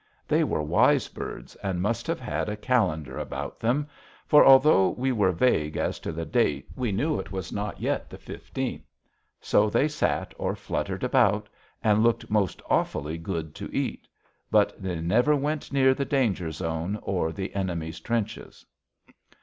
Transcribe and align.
They 0.27 0.43
were 0.43 0.63
wise 0.63 1.07
birds, 1.09 1.53
and 1.57 1.79
must 1.79 2.07
have 2.07 2.19
had 2.19 2.49
a 2.49 2.57
calendar 2.57 3.19
about 3.19 3.59
them, 3.59 3.87
for, 4.25 4.43
although 4.43 4.89
we 4.89 5.11
were 5.11 5.31
vague 5.31 5.77
as 5.77 5.99
to 5.99 6.11
the 6.11 6.25
date, 6.25 6.67
we 6.75 6.91
knew 6.91 7.19
it 7.19 7.31
was 7.31 7.53
not 7.53 7.79
yet 7.79 8.09
the 8.09 8.17
15th. 8.17 8.81
So 9.41 9.69
they 9.69 9.87
sat 9.87 10.33
or 10.39 10.55
fluttered 10.55 11.03
about, 11.03 11.49
and 11.83 12.01
looked 12.01 12.31
most 12.31 12.63
awfully 12.67 13.19
good 13.19 13.53
to 13.53 13.69
eat. 13.71 14.07
But 14.49 14.73
they 14.81 14.99
never 15.01 15.35
went 15.35 15.71
near 15.71 15.93
the 15.93 16.03
danger 16.05 16.49
zone 16.49 16.97
or 17.03 17.31
the 17.31 17.53
enemy's 17.53 17.99
trenches. 17.99 18.65